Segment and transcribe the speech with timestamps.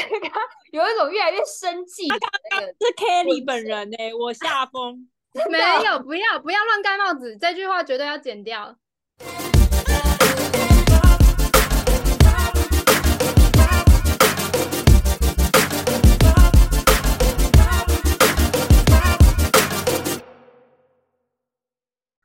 [0.72, 2.60] 有一种越来越生气他刚刚。
[2.60, 5.08] 是 Kelly 本人呢、我下风。
[5.48, 8.76] 没有，不要不要乱盖帽子，这句话绝对要剪掉。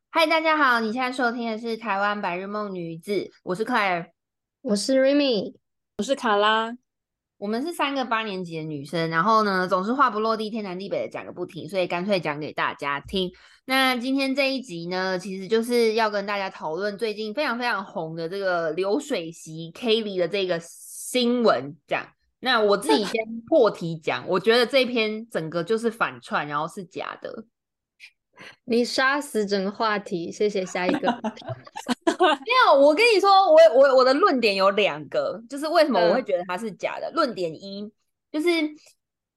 [0.10, 4.12] 嗨，大家好，你现在收听的是台湾白日梦女子，我是 Claire，
[4.62, 5.54] 我是 Remy，
[5.98, 6.76] 我是卡拉，
[7.38, 13.32] 我们是三个八年级的女生，然后呢，总是话不落地，天南地北的讲个不停，所以干脆讲给大家听。
[13.66, 22.06] 那今天这一集呢，其实就是要跟大家讨论最近非常非常红的这个流水席 Kelly 的这个新闻，这样。
[22.40, 27.45] 那我自己先破题讲，我觉得这篇整个就是反串，然后是假的。
[28.66, 30.66] 你杀死整个话题，谢谢。
[30.66, 31.09] 下一个，
[32.20, 37.12] 没有，我跟你说，我我我的论点有两个，就是为什么我会觉得它是假的。
[37.12, 37.92] 论点一
[38.32, 38.50] 就是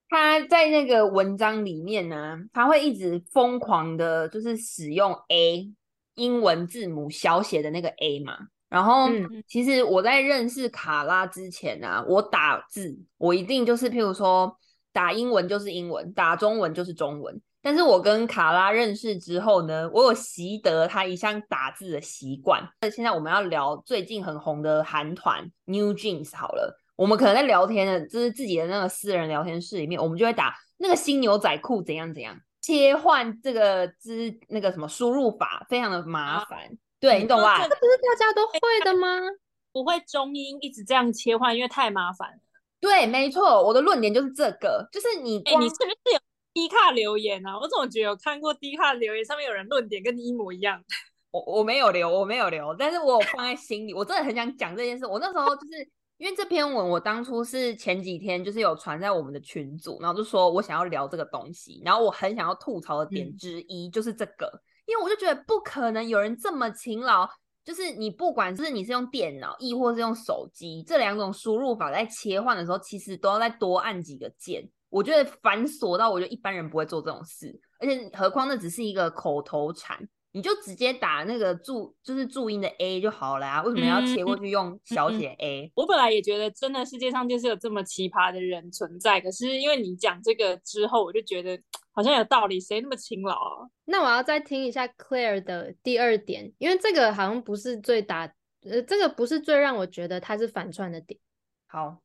[0.08, 5.70] 他在那个文章里面呢，他会一直疯狂的，就是使用 A
[6.14, 8.36] 英文字母小写的那个 A 嘛。
[8.68, 9.08] 然后，
[9.46, 14.58] 其实我在认识卡拉之前啊，我打字我一定就是，譬如说
[14.92, 17.40] 打英文就是英文，打中文就是中文。
[17.68, 22.66] 但是我跟卡拉认识之后呢，我有习得他一项打字的习惯。
[22.80, 36.70] 那现在我们要聊最近很红的韩团 New Jeans 好了，我们可能在聊天的，就是自己的那个私人聊天室里面，我们就会打那个新牛仔裤怎样怎样，切换这个之那个什么输入法，非常的麻烦。
[36.98, 37.58] 对你懂吧？
[37.58, 39.20] 这不是大家都会的吗？
[39.74, 42.38] 不会中英一直这样切换，因为太麻烦了。
[42.80, 46.27] 对，没错，我的论点就是这个，就是你，哎，你是不是有？
[46.58, 50.82] 低卡留言啊，我怎么觉得有看过低卡留言上面有人论点跟你一模一样？
[51.30, 53.94] 我我没有留，我没有留，但是我有放在心里。
[53.94, 55.06] 我真的很想讲这件事。
[55.06, 64.50] 我那时候就是因为这篇文，我当初是前几天就是有传在我们的群组，然后就说我想要聊这个东西，然后我很想要吐槽的点之一就是这个，
[64.86, 67.28] 因为我就觉得不可能有人这么勤劳，
[67.64, 74.68] 就是你不管是你是用电脑，亦或是用手机，这两种输入法在切换的时候，其实都要再多按几个键。
[74.90, 85.70] 我觉得繁琐到，我觉得一般人不会做这种事，而且何况那只是一个口头禅，你就直接打那个注，就是注音的 A 就好了啊，为什么要切过去用小写 A？
[85.74, 91.60] 我本来也觉得，真的世界上就是有这么奇葩的人存在，可是因为你讲这个之后，我就觉得
[91.92, 93.68] 好像有道理，谁那么勤劳啊？
[93.84, 98.20] 那我要再听一下 Claire 的第二点，因为这个好像不是最打，
[98.62, 101.20] 呃，这个不是最让我觉得它是反串的点。
[101.66, 102.00] 好，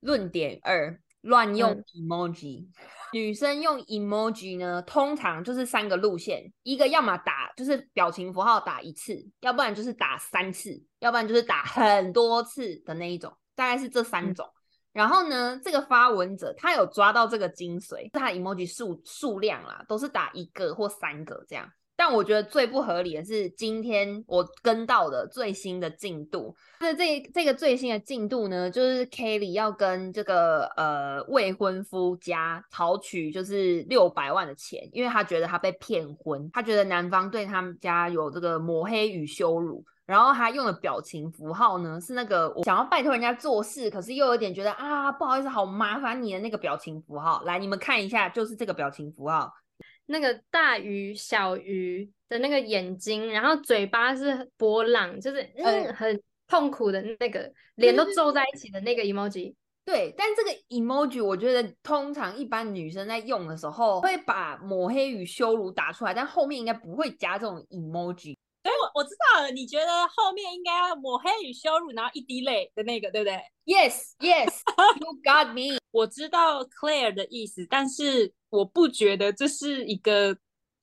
[0.00, 1.00] 论点二。
[1.24, 2.66] 乱用 emoji，
[3.12, 14.46] 女生用 emoji 呢，通常就是三个路线，一个要么打就是表情符号打一次，要不然就是打三次，要不然就是打很多次的那一种，大概是这三种。
[14.92, 21.68] 然后呢，这个发文者他有抓到这个精髓，他 emoji 数数量啦，都是打一个或三个这样。
[21.96, 26.54] 但我觉得最不合理的是，今天我跟到的最新的进度。
[26.80, 39.84] 那这这个最新的进度呢，就是 Kelly 要跟这个呃未婚夫家讨取就是六百万的钱，因为他觉得他被骗婚，他觉得男方对他们家有这个抹黑与羞辱。
[40.06, 47.42] 然后他用的表情符号呢，是那个我想要拜托人家做事，可是又有点觉得啊不好意思，好麻烦你的那个表情符号。
[47.44, 49.50] 来，你们看一下，就是这个表情符号。
[50.06, 59.54] 那个大鱼小鱼的那个眼睛，然后嘴巴是波浪，就是嗯很痛苦的那个脸都皱在一起的那个 emoji。
[59.84, 68.36] 对，但这个 emoji 我觉得通常一般女生在用的时候会把抹黑与羞辱打出来，但后面应该不会加这种 emoji。
[68.64, 74.60] 所以我我知道了，你觉得后面应该要抹黑与羞辱，然后一滴泪的那个，对不对？Yes, yes,
[75.00, 75.78] you got me。
[75.90, 80.36] 我知道 Claire 的意思，但是我不觉得这是一个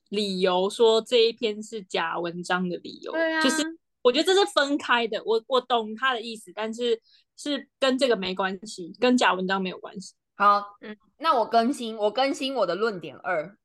[0.09, 3.11] 理由，说这一篇是假文章的理由。
[3.13, 3.63] 对啊，就是
[4.03, 5.19] 我觉得这是分开的。
[5.25, 7.01] 我我懂他的意思，但是
[7.35, 10.13] 是跟这个没关系，跟假文章没有关系。
[10.35, 13.57] 好，嗯，那我更新，我更新我的论点二，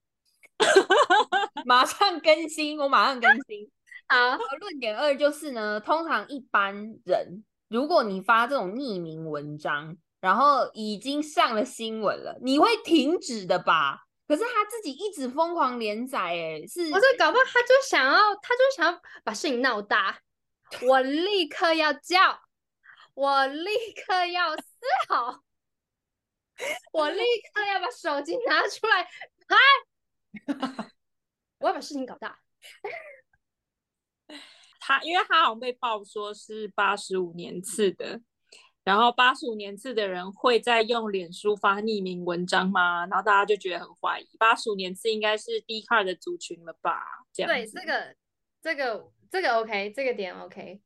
[1.67, 3.71] 马上更新，我马上更新。
[4.09, 6.75] 好，论点二就是呢，通常一般
[7.05, 14.05] 人，如果你发这种匿名文章，然后已经上了新闻了，你会停止的吧？
[14.29, 20.21] 可是他自己一直疯狂连载，哎，是，我这搞不好他就想要，他就想要把事情闹大，
[20.89, 22.41] 我立刻要叫，
[23.15, 24.63] 我立刻要撕
[25.09, 25.43] 好，
[26.93, 29.05] 我立刻要把手机拿出来
[29.49, 29.57] 拍，
[31.59, 32.39] 我要把事情搞大。
[34.87, 38.21] 他因为他好像被爆说是八十五年次的，
[38.85, 43.05] 然后八十五年次的人会在用脸书发匿名文章吗？
[43.07, 47.03] 然后大家就觉得很怀疑，八十五年次应该是 D 卡的族群了吧？
[47.33, 48.17] 这样对，这个
[48.63, 50.81] 这个这个 OK，这个点 OK。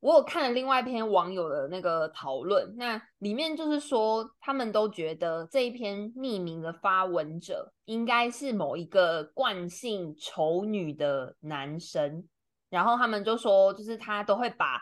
[0.00, 12.26] 我有看了另外一篇网友的那个讨论，那里面就是说，他们都觉得这一篇匿名的发文者应该是某一个惯性丑女的男生，
[12.68, 14.80] 然后他们就说，就是他都会把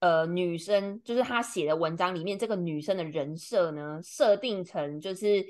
[0.00, 5.44] 呃女生，就是他写的文章里面这个女生的人设呢，设定成就是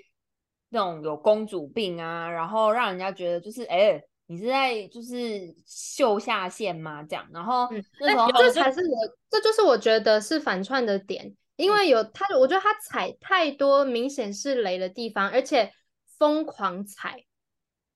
[0.70, 4.02] 那种有公主病啊，然后让人家觉得就是哎。
[4.26, 7.02] 你是在就是秀下限吗？
[7.02, 7.68] 这样，然后
[7.98, 8.96] 那时候这才是我，
[9.28, 15.72] 这就是我觉得是反串的点，因为有他，我觉得他踩太多明显是雷的地方，而且
[16.16, 17.24] 疯狂踩，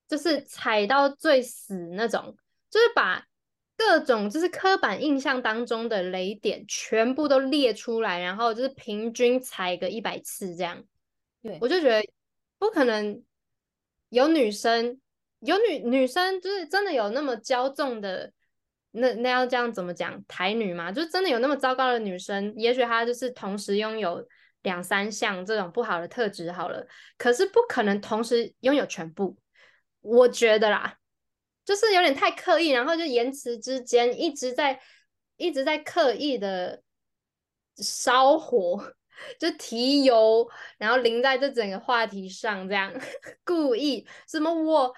[0.09, 2.37] 就是踩到最死那种，
[2.69, 3.25] 就是把
[3.76, 10.82] 各种就是刻板印象当中的雷点全部都列出来，然后就是平均踩个一百次这样。
[11.43, 12.03] 对，我就觉得
[12.59, 13.23] 不可能
[14.09, 15.00] 有女生。
[15.41, 18.32] 有女女生就是真的有那么骄纵的，
[18.93, 20.91] 那那要这样怎么讲台女嘛？
[20.91, 22.55] 就是真的有那么糟糕的女生？
[22.56, 24.27] 也许她就是同时拥有
[24.62, 26.87] 两三项这种不好的特质好了，
[27.19, 29.37] 可是不可能同时拥有全部。
[30.00, 30.97] 我觉得啦，
[31.65, 34.81] 就是有点太刻意，然后就言辞之间一直在
[35.37, 36.83] 一直在刻意的
[37.77, 38.95] 烧火。
[39.39, 40.47] 就提油，
[40.77, 42.93] 然后淋在这整个话题上，这样
[43.45, 44.93] 故意什么我。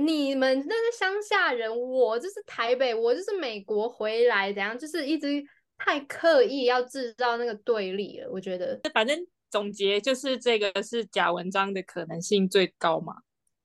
[0.00, 4.76] 你们那个乡下人，我就是台北，我就是美国回来，怎样？
[4.78, 5.42] 就是一直
[5.76, 8.28] 太刻意要制造那个对立了。
[8.30, 9.16] 我觉得，反正
[9.50, 13.14] 总结就是这个是假文章的可能性最高嘛。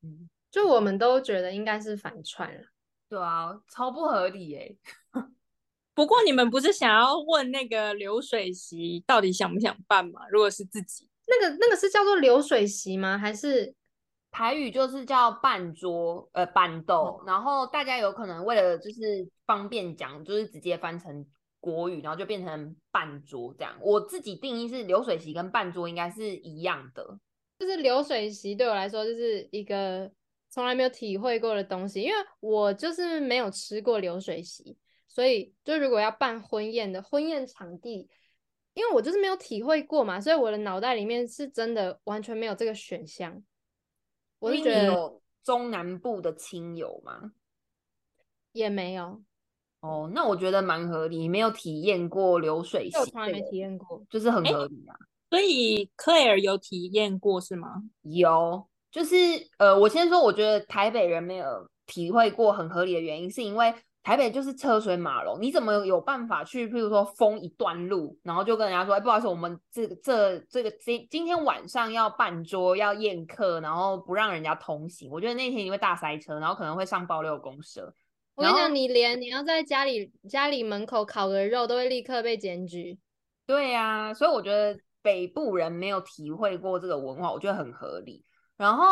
[0.04, 2.61] 嗯，就我们都觉得应该是反串了。
[3.09, 4.77] 对啊，超不合理耶。
[5.94, 10.21] 不过你们不是想要问那个流水席到底想不想办吗？
[10.29, 13.17] 如果是自己，那个那个是叫做流水席吗？
[13.17, 13.75] 还是？
[14.35, 21.23] 台语就是叫半桌，呃，半豆，然后大家有可能为了就是方便讲，就是直接翻成
[21.59, 23.77] 国语，然后就变成半桌这样。
[23.79, 27.19] 我自己定义是流水席跟半桌应该是一样的，
[27.59, 30.11] 就是流水席对我来说就是一个
[30.53, 34.77] 从来没有体会过的东西，因为我就是没有吃过流水席，
[35.07, 38.07] 所以就如果要办婚宴的婚宴场地，
[38.75, 43.44] 因为我就是没有体会过嘛，所以我的脑袋里面是真的完全没有这个选项。
[44.38, 47.31] 我是觉得有中南部的亲友吗？
[48.51, 49.23] 也没有
[49.79, 51.27] 哦，那我觉得蛮合理。
[51.27, 54.94] 没有体验过流水席，我从来没体验过，就是很合理啊。
[55.31, 57.81] 所以 Claire 有体验过是吗？
[58.03, 59.16] 有，就是
[59.57, 61.45] 呃，我先说，我觉得台北人没有
[61.86, 63.74] 体会过很合理的原因，是因为。
[64.06, 75.10] 台北就是车水马龙，你怎么有办法去，譬如说封一段路，然后就跟人家说，哎，不好意思，我们这个这这个今今天晚上要办桌要宴客，然后不让人家通行。
[75.10, 77.94] 我觉得那天你会大塞车，然后可能会上爆六公社。
[78.36, 83.00] 我跟你讲，你连你要在家里家里门口烤个肉，都会立刻被检举。
[83.45, 88.22] 对呀，所以我觉得北部人没有体会过这个文化，我觉得很合理。
[88.63, 88.83] 然后。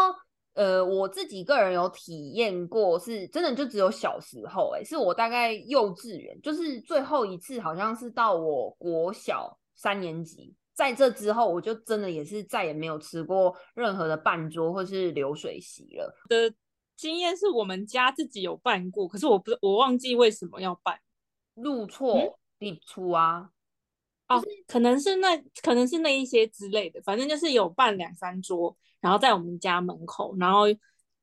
[0.54, 16.14] 呃，我自己个人有体验过，是真的就只有小时候，哎，是我大概幼稚园，就是最后一次，好像是到我国小三年级，在这之后，我就真的也是再也没有吃过任何的半桌或是流水席了。
[16.28, 16.54] 的
[16.98, 21.00] 经验是我们家自己有办过，可是我不我忘记为什么要办，
[21.54, 23.50] 入错必出啊，
[24.28, 28.76] 哦，可能是那可能是那一些之类的，反正就是有办两三桌。
[29.02, 30.66] 然后在我们家门口，然后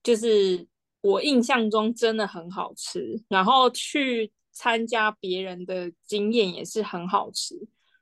[0.02, 0.66] 就是
[1.00, 3.22] 我印象中真的很好吃。
[3.28, 7.54] 然后去参加别人的经验也是很好吃，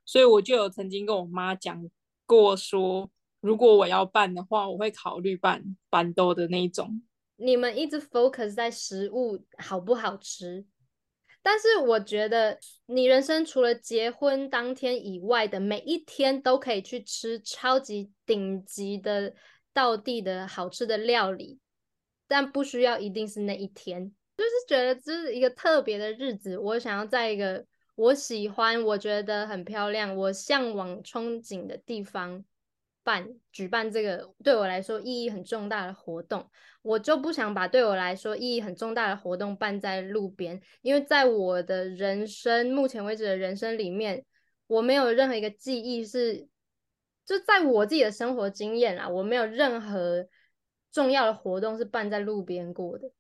[0.07, 1.89] 所以我就有曾经跟我妈讲
[2.25, 7.03] 过，说如果我要办的话，我会考虑办板豆的那种。
[7.37, 10.65] 你们一直 focus 在食物好不好吃，
[11.43, 19.35] 但是我觉得你人生除了结婚当天以外的每一天都可以去吃超级顶级的。
[19.77, 21.59] 道地的好吃的料理，
[22.27, 27.63] 但不需要一定是那一天，就是觉得这是一个特别的日子，我想要在一个
[27.95, 32.43] 我喜欢、我觉得很漂亮、我向往憧憬的地方
[33.05, 36.49] 办举办这个对我来说意义很重大的活动，
[36.81, 44.25] 我就不想把对我来说意义很重大的活动办在路边，因为在我的人生目前为止的人生里面，
[44.69, 46.49] 我没有任何一个记忆是。
[47.27, 50.25] 就在我自己的生活经验啊，我没有任何
[50.93, 53.11] 重要的活动是办在路边过的，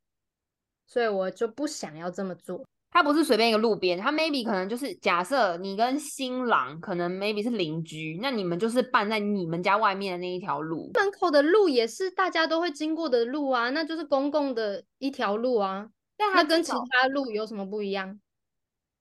[0.86, 2.64] 所以我就不想要这么做。
[2.92, 10.90] 它不是随便一个路边，它 maybe 可能就是假设你跟新郎可能 maybe 是邻居，那你们就是办在你们家外面的那一条路。
[10.94, 18.18] 门口的路也是大家都会经过的路啊，那就是公共的一条路啊，但他跟其他路有什么不一样？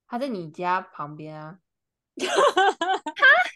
[0.07, 1.59] 它在你家旁边啊。
[2.17, 3.54] 但是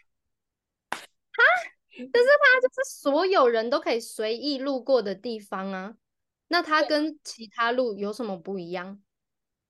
[2.07, 5.95] 它就是所有人都可以随意路过的地方啊，
[6.47, 9.01] 那它跟其他路有什么不一样？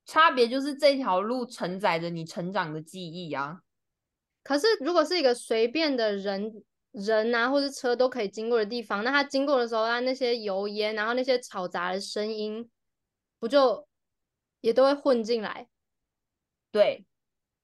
[0.05, 3.61] 差别就是这条路承载着你成长的记忆啊。
[4.41, 12.67] 可是如果是一个随便的人人啊，或是车都可以经过的地方，那它经过的时候，它那些油烟，然后那些嘈杂的声音，
[13.37, 13.87] 不就
[14.61, 15.67] 也都会混进来？
[16.71, 17.05] 对，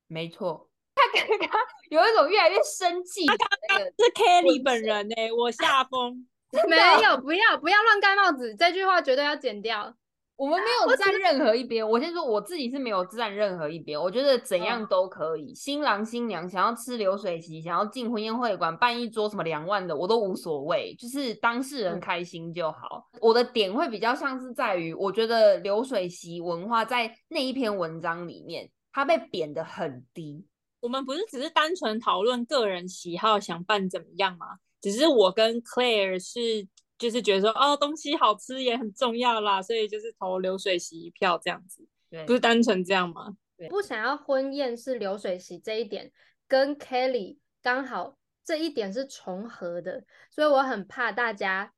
[0.06, 0.65] 没错。
[0.96, 6.26] 他刚刚有一种越来越生气他刚刚，是 Kelly 本人呢、我下风。
[6.70, 9.94] 没有，不要不要乱盖帽子，这句话绝对要剪掉。
[10.38, 11.90] 我们没有站任何一边。
[11.90, 15.54] 我先说我自己是没有站任何一边，我觉得怎样都可以。
[15.56, 23.10] 新郎新娘想要吃流水席，想要进婚宴会馆办一桌什么两万的，我都无所谓，就是当事人嗯开心就好。
[23.22, 30.46] 我的点会比较像是在于，我觉得流水席文化在那一篇文章里面，它被贬得很低。
[30.86, 34.60] 我们不是只是单纯讨论个人喜好想办怎么样吗？
[34.80, 43.36] 只是我跟 Claire 是就是觉得说哦东西好吃也很重要啦，所以就是投流水席一票这样子，对，不是单纯这样吗？
[43.68, 46.12] 不想要婚宴是流水席这一点，
[46.48, 51.74] 跟 Kelly 刚好这一点是重合的，所以我很怕大家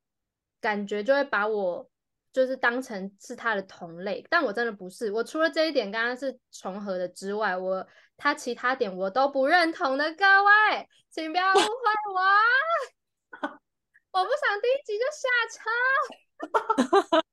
[0.60, 1.90] 感觉就会把我
[2.38, 5.12] 就是当成是他的同类，但我真的不是。
[5.12, 7.84] 我除了这一点刚刚是重合的之外，我
[8.16, 11.64] 他其他点我都不认同的，各位，请不要误会
[12.14, 12.38] 我啊。
[14.14, 17.26] 我不想第一集就下车。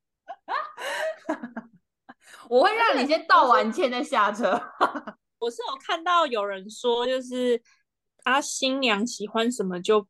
[2.48, 4.58] 我会让你先道完歉再下车。
[5.38, 7.60] 我是有看到有人说，就是
[8.22, 10.08] 啊新娘喜欢什么就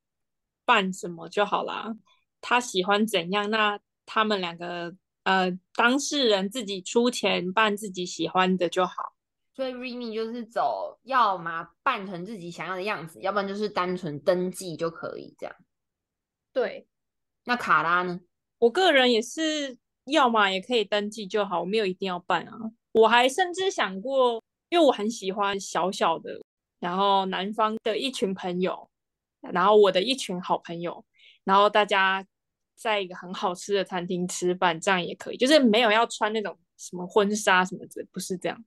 [0.64, 1.92] 办什么就好啦，
[2.40, 4.94] 她喜欢怎样，那他们两个
[5.24, 9.14] 呃当事人自己出钱办自己喜欢的就好。
[9.54, 15.54] 所以 Remy 就是走，要么扮成自己想要的样子，要不然就是单纯登记就可以这样。
[16.52, 16.88] 对，
[17.44, 18.20] 那卡拉呢？
[18.58, 22.52] 我个人也是，要么也可以登记就好，我没有一定要办啊。
[22.90, 26.40] 我还甚至想过，因为我很喜欢小小的，
[26.80, 28.90] 然后南方的一群朋友，
[29.40, 31.04] 然后我的一群好朋友，
[31.44, 32.26] 然后大家
[32.76, 38.64] 在一个很好吃的餐厅吃饭，这样也可以，就是没有要穿那种什么婚纱什么的，不是这样。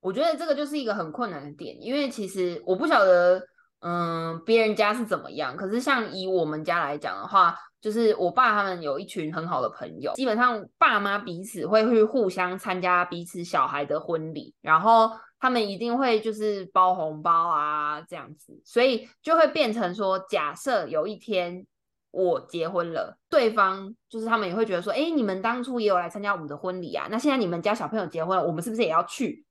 [0.00, 3.42] 我觉得这个就是一个很困难的点，因为其实我不晓得，
[3.80, 5.56] 嗯，别人家是怎么样。
[5.56, 21.66] 可是像以我们家来讲的话，就是我爸他们有一群很好的朋友，基本上爸妈彼此会去互相参加彼此小孩的婚礼，然后他们一定会就是包红包啊这样子，所以就会变成说，假设有一天。
[22.10, 29.44] 我结婚了，对方就是他们也会觉得说，哎，你们当初也有来参加我们的婚礼啊，那现在你们家小朋友结婚了，我们是不是也要去？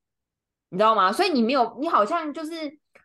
[0.69, 1.11] 你知道吗？
[1.11, 2.51] 所以你没有，你好像就是，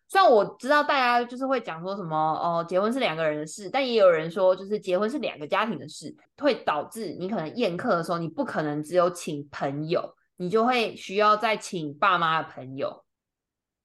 [0.08, 13.04] 虽然我知道大家就是会讲说什么哦，结婚是两个人的事，但也有人说就是结婚是两个家庭的事，会导致你可能宴客的时候，你不可能只有请朋友，你就会需要再请爸妈的朋友。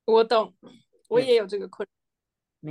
[0.06, 0.54] 我懂，
[1.10, 1.95] 我也有这个困没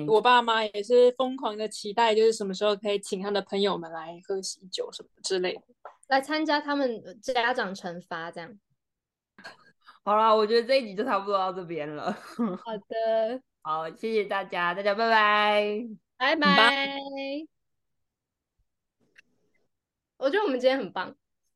[0.08, 5.62] 我爸妈也是疯狂的期待，就是什么时候可以请他的朋友们来喝喜酒什么之类的。
[6.08, 8.58] 来参加他们家长惩罚这样。
[10.04, 12.12] 好啦，我觉得这一集就差不多到这边了。
[12.64, 15.86] 好的，好，谢谢大家，大家拜拜。
[16.16, 16.96] 拜拜。
[20.16, 21.14] 我觉得我们今天很棒。